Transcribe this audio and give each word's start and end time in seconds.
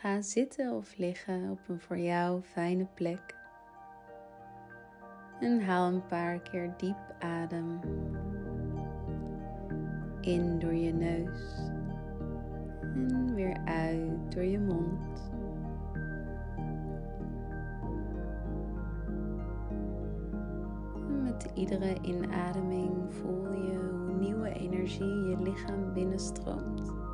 Ga 0.00 0.22
zitten 0.22 0.72
of 0.72 0.96
liggen 0.96 1.50
op 1.50 1.58
een 1.68 1.80
voor 1.80 1.98
jou 1.98 2.42
fijne 2.42 2.86
plek. 2.94 3.34
En 5.40 5.60
haal 5.60 5.92
een 5.92 6.06
paar 6.06 6.40
keer 6.40 6.74
diep 6.76 7.14
adem. 7.18 7.80
In 10.20 10.58
door 10.58 10.74
je 10.74 10.92
neus 10.92 11.70
en 12.80 13.34
weer 13.34 13.56
uit 13.64 14.32
door 14.32 14.44
je 14.44 14.58
mond. 14.58 15.30
Met 21.22 21.50
iedere 21.54 21.96
inademing 22.02 23.14
voel 23.14 23.52
je 23.52 23.78
hoe 23.78 24.16
nieuwe 24.18 24.52
energie 24.52 25.28
je 25.28 25.36
lichaam 25.40 25.92
binnenstroomt. 25.92 27.05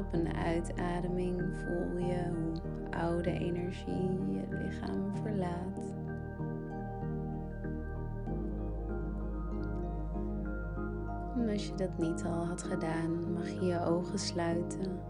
Op 0.00 0.12
een 0.12 0.34
uitademing 0.34 1.42
voel 1.54 1.98
je 1.98 2.30
hoe 2.34 2.98
oude 3.00 3.30
energie 3.30 4.10
je 4.28 4.44
lichaam 4.50 5.16
verlaat. 5.22 5.94
En 11.36 11.48
als 11.48 11.66
je 11.66 11.74
dat 11.74 11.98
niet 11.98 12.24
al 12.24 12.46
had 12.46 12.62
gedaan, 12.62 13.32
mag 13.32 13.48
je 13.48 13.64
je 13.64 13.84
ogen 13.84 14.18
sluiten. 14.18 15.00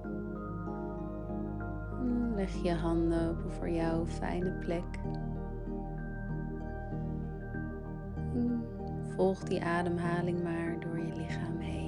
En 1.99 2.35
leg 2.35 2.63
je 2.63 2.75
handen 2.75 3.31
op 3.31 3.45
een 3.45 3.51
voor 3.51 3.71
jou 3.71 4.07
fijne 4.07 4.51
plek. 4.51 4.99
Volg 9.15 9.43
die 9.43 9.65
ademhaling 9.65 10.43
maar 10.43 10.81
door 10.81 10.99
je 10.99 11.13
lichaam 11.15 11.59
heen. 11.59 11.80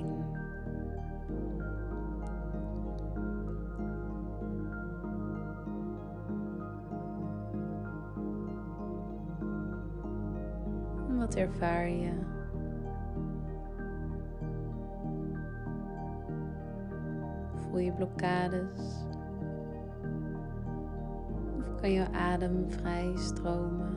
Wat 11.22 11.34
ervaar 11.34 11.88
je? 11.88 12.12
Voel 17.54 17.78
je 17.78 17.92
blokkades? 17.92 19.04
Of 21.58 21.80
kan 21.80 21.90
je 21.92 22.12
adem 22.12 22.70
vrij 22.70 23.12
stromen? 23.16 23.96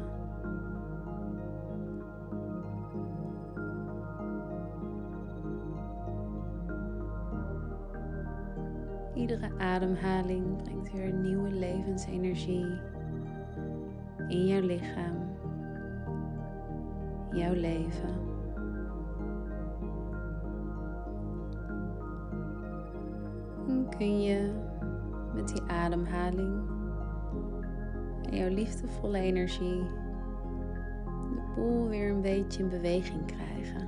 Iedere 9.13 9.49
ademhaling 9.57 10.63
brengt 10.63 10.91
weer 10.91 11.13
nieuwe 11.13 11.51
levensenergie 11.51 12.79
in 14.27 14.45
jouw 14.47 14.61
lichaam, 14.61 15.24
jouw 17.35 17.53
leven. 17.53 18.33
En 23.67 23.87
kun 23.97 24.21
je 24.21 24.51
met 25.33 25.47
die 25.47 25.61
ademhaling 25.61 26.67
en 28.29 28.37
jouw 28.37 28.49
liefdevolle 28.49 29.17
energie 29.17 29.83
de 31.33 31.41
boel 31.55 31.87
weer 31.87 32.09
een 32.09 32.21
beetje 32.21 32.63
in 32.63 32.69
beweging 32.69 33.25
krijgen. 33.25 33.87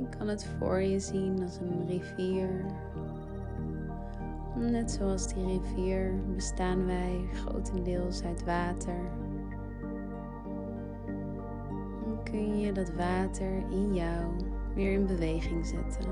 Je 0.00 0.08
kan 0.18 0.28
het 0.28 0.44
voor 0.44 0.80
je 0.80 1.00
zien 1.00 1.42
als 1.42 1.58
een 1.58 1.86
rivier. 1.86 2.64
Net 4.56 4.90
zoals 4.90 5.34
die 5.34 5.44
rivier 5.44 6.14
bestaan 6.34 6.86
wij 6.86 7.28
grotendeels 7.32 8.22
uit 8.22 8.44
water. 8.44 9.00
Kun 12.24 12.60
je 12.60 12.72
dat 12.72 12.92
water 12.94 13.52
in 13.70 13.94
jou 13.94 14.24
weer 14.74 14.92
in 14.92 15.06
beweging 15.06 15.66
zetten. 15.66 16.08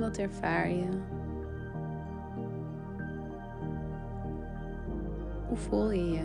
Wat 0.00 0.18
ervaar 0.18 0.70
je? 0.70 1.19
Voel 5.60 5.90
je 5.90 6.10
je? 6.10 6.24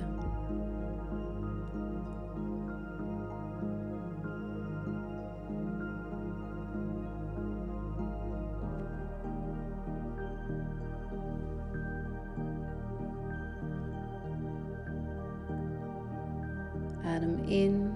Adem 17.06 17.44
in 17.46 17.92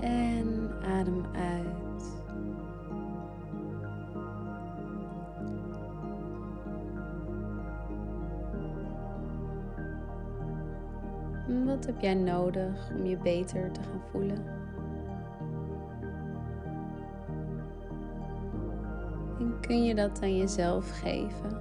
en 0.00 0.70
adem 0.82 1.24
uit. 1.32 1.85
Heb 11.86 12.00
jij 12.00 12.14
nodig 12.14 12.90
om 12.96 13.06
je 13.06 13.16
beter 13.16 13.72
te 13.72 13.80
gaan 13.82 14.00
voelen? 14.10 14.44
En 19.38 19.60
kun 19.60 19.84
je 19.84 19.94
dat 19.94 20.22
aan 20.22 20.36
jezelf 20.36 20.90
geven? 20.90 21.60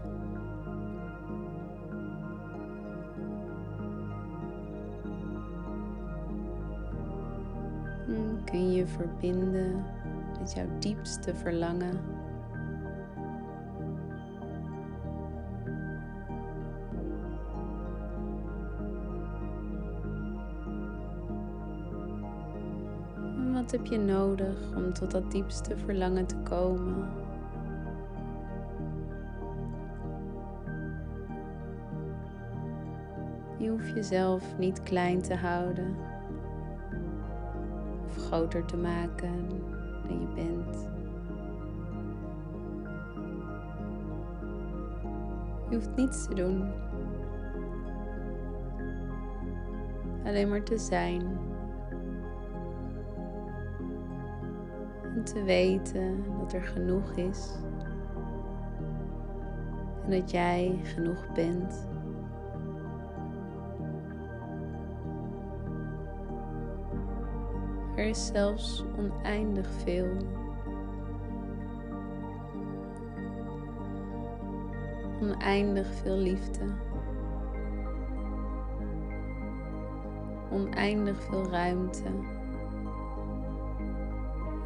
En 8.07 8.41
kun 8.45 8.71
je 8.71 8.87
verbinden 8.87 9.83
met 10.39 10.53
jouw 10.53 10.67
diepste 10.79 11.35
verlangen? 11.35 11.99
Wat 23.65 23.73
heb 23.73 23.85
je 23.85 23.97
nodig 23.97 24.75
om 24.75 24.93
tot 24.93 25.11
dat 25.11 25.31
diepste 25.31 25.77
verlangen 25.77 26.25
te 26.25 26.35
komen? 26.35 27.09
Je 33.57 33.69
hoeft 33.69 33.89
jezelf 33.95 34.57
niet 34.57 34.83
klein 34.83 35.21
te 35.21 35.35
houden 35.35 35.95
of 38.05 38.25
groter 38.25 38.65
te 38.65 38.77
maken 38.77 39.49
dan 40.07 40.19
je 40.19 40.27
bent. 40.35 40.87
Je 45.69 45.75
hoeft 45.75 45.95
niets 45.95 46.27
te 46.27 46.33
doen. 46.33 46.71
Alleen 50.25 50.49
maar 50.49 50.63
te 50.63 50.77
zijn. 50.77 51.23
Te 55.25 55.43
weten 55.43 56.23
dat 56.39 56.53
er 56.53 56.63
genoeg 56.63 57.11
is. 57.11 57.51
En 60.03 60.11
dat 60.11 60.31
jij 60.31 60.79
genoeg 60.83 61.33
bent. 61.33 61.87
Er 67.95 68.05
is 68.05 68.25
zelfs 68.25 68.85
oneindig 68.97 69.69
veel. 69.71 70.17
Oneindig 75.21 75.87
veel 75.87 76.17
liefde. 76.17 76.63
Oneindig 80.51 81.21
veel 81.21 81.49
ruimte. 81.49 82.34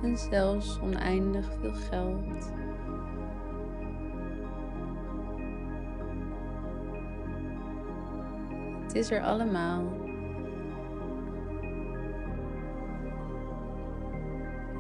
En 0.02 0.18
zelfs 0.18 0.80
oneindig 0.82 1.54
veel 1.60 1.74
geld. 1.74 2.52
Het 8.82 8.96
is 8.96 9.12
er 9.12 9.22
allemaal. 9.22 9.84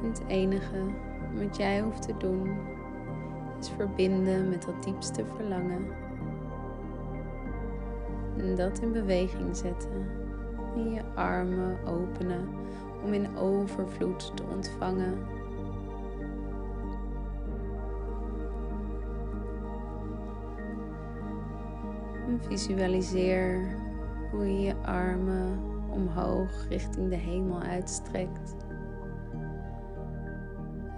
Het 0.01 0.23
enige 0.27 0.85
wat 1.35 1.57
jij 1.57 1.81
hoeft 1.81 2.01
te 2.01 2.17
doen 2.17 2.77
is 3.59 3.69
verbinden 3.69 4.49
met 4.49 4.63
dat 4.63 4.83
diepste 4.83 5.25
verlangen. 5.35 5.87
En 8.37 8.55
dat 8.55 8.79
in 8.79 8.91
beweging 8.91 9.57
zetten. 9.57 10.07
En 10.75 10.91
je 10.91 11.01
armen 11.15 11.85
openen 11.85 12.49
om 13.03 13.13
in 13.13 13.37
overvloed 13.37 14.31
te 14.35 14.43
ontvangen. 14.55 15.17
En 22.27 22.39
visualiseer 22.41 23.77
hoe 24.31 24.45
je 24.45 24.61
je 24.61 24.75
armen 24.75 25.59
omhoog 25.89 26.67
richting 26.69 27.09
de 27.09 27.15
hemel 27.15 27.61
uitstrekt. 27.61 28.55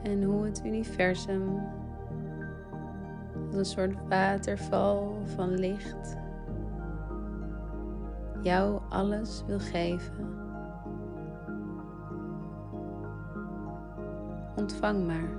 En 0.03 0.23
hoe 0.23 0.45
het 0.45 0.61
universum 0.65 1.59
als 3.45 3.55
een 3.55 3.65
soort 3.65 4.07
waterval 4.07 5.17
van 5.35 5.53
licht 5.53 6.19
jou 8.41 8.81
alles 8.89 9.43
wil 9.47 9.59
geven. 9.59 10.40
Ontvang 14.55 15.05
maar. 15.05 15.29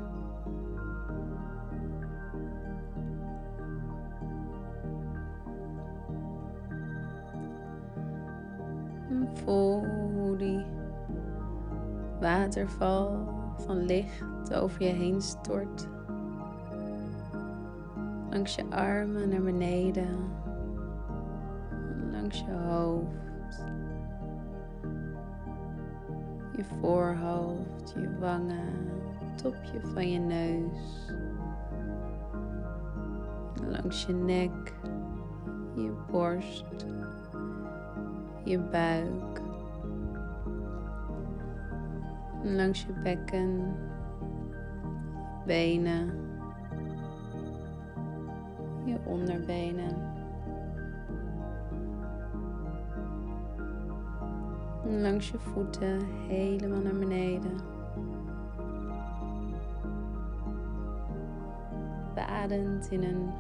Voel 9.35 9.85
hoe 9.85 10.37
die 10.37 10.65
waterval 12.21 13.29
van 13.57 13.85
licht 13.85 14.55
over 14.55 14.83
je 14.83 14.93
heen 14.93 15.21
stort. 15.21 15.89
Langs 18.31 18.55
je 18.55 18.65
armen 18.71 19.29
naar 19.29 19.43
beneden. 19.43 20.19
Langs 22.11 22.41
je 22.41 22.53
hoofd. 22.53 23.65
Je 26.57 26.65
voorhoofd, 26.65 27.93
je 27.95 28.19
wangen, 28.19 29.02
topje 29.35 29.81
van 29.81 30.11
je 30.11 30.19
neus. 30.19 31.11
Langs 33.69 34.07
je 34.07 34.13
nek, 34.13 34.75
je 35.75 35.93
borst, 36.11 36.87
je 38.45 38.59
buik. 38.59 39.41
Langs 42.43 42.83
je 42.83 42.93
bekken, 43.03 43.77
benen, 45.47 46.11
je 48.85 48.99
onderbenen. 49.05 50.11
Langs 54.85 55.31
je 55.31 55.39
voeten 55.39 56.07
helemaal 56.29 56.81
naar 56.81 56.99
beneden. 56.99 57.82
Badend 62.15 62.91
in 62.91 63.03
een 63.03 63.31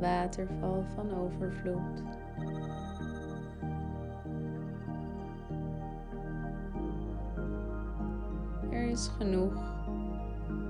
waterval 0.00 0.84
van 0.94 1.14
overvloed. 1.14 2.02
Er 8.70 8.88
is 8.88 9.10
genoeg, 9.18 9.54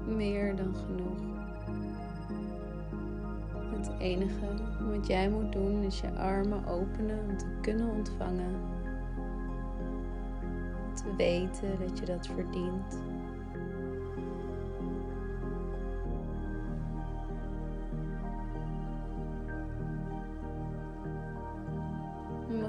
meer 0.07 0.57
dan 0.57 0.75
genoeg. 0.75 1.37
Het 3.77 3.91
enige 3.99 4.47
wat 4.91 5.07
jij 5.07 5.31
moet 5.31 5.53
doen 5.53 5.83
is 5.83 6.01
je 6.01 6.11
armen 6.13 6.67
openen 6.67 7.19
om 7.29 7.37
te 7.37 7.47
kunnen 7.61 7.91
ontvangen. 7.91 8.55
Te 10.95 11.17
weten 11.17 11.79
dat 11.79 11.99
je 11.99 12.07
dat 12.07 12.27
verdient. 12.27 13.08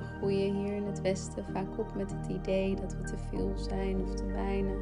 Groeien 0.01 0.56
hier 0.56 0.75
in 0.75 0.86
het 0.86 1.01
Westen 1.01 1.46
vaak 1.54 1.78
op 1.78 1.96
met 1.96 2.12
het 2.12 2.28
idee 2.28 2.75
dat 2.75 2.96
we 2.96 3.04
te 3.04 3.18
veel 3.30 3.54
zijn 3.56 4.01
of 4.01 4.13
te 4.13 4.25
weinig. 4.25 4.80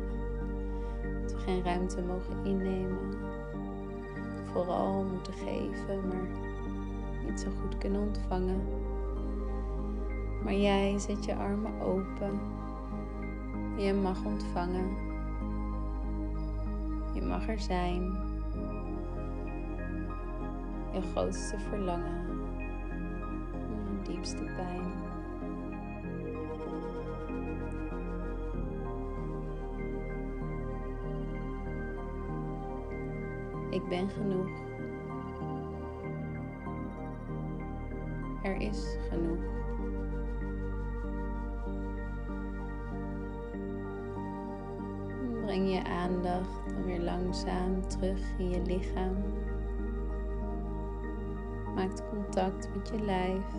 Dat 1.21 1.31
we 1.31 1.37
geen 1.37 1.63
ruimte 1.63 2.01
mogen 2.01 2.45
innemen. 2.45 3.13
Vooral 4.51 5.03
moeten 5.03 5.33
geven, 5.33 6.07
maar 6.07 6.27
niet 7.25 7.39
zo 7.39 7.49
goed 7.61 7.77
kunnen 7.77 8.01
ontvangen. 8.01 8.61
Maar 10.43 10.55
jij 10.55 10.99
zet 10.99 11.25
je 11.25 11.35
armen 11.35 11.81
open. 11.81 12.39
Je 13.77 13.93
mag 13.93 14.25
ontvangen. 14.25 14.97
Je 17.13 17.21
mag 17.21 17.47
er 17.47 17.59
zijn. 17.59 18.01
Je 20.93 21.01
grootste 21.13 21.59
verlangen. 21.59 22.25
Je 23.67 24.11
diepste 24.11 24.43
pijn. 24.43 25.06
Ik 33.77 33.89
ben 33.89 34.09
genoeg. 34.09 34.49
Er 38.43 38.61
is 38.61 38.97
genoeg. 39.09 39.43
Breng 45.45 45.71
je 45.71 45.83
aandacht 45.83 46.69
dan 46.69 46.83
weer 46.83 46.99
langzaam 46.99 47.87
terug 47.87 48.37
in 48.37 48.49
je 48.49 48.61
lichaam. 48.61 49.15
Maak 51.75 52.09
contact 52.09 52.69
met 52.75 52.87
je 52.87 53.01
lijf. 53.05 53.53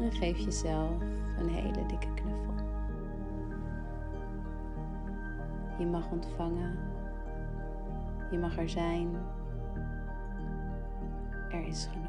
En 0.00 0.12
geef 0.12 0.38
jezelf 0.38 1.00
een 1.38 1.48
hele 1.48 1.86
dikke 1.86 2.14
knuffel. 2.14 2.54
Je 5.78 5.86
mag 5.86 6.10
ontvangen. 6.10 6.91
Je 8.32 8.38
mag 8.38 8.58
er 8.58 8.68
zijn. 8.68 9.08
Er 11.50 11.66
is 11.66 11.88
genoeg. 11.92 12.01